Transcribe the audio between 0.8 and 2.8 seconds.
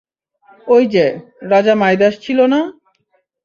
যে, রাজা মাইদাস ছিলো না?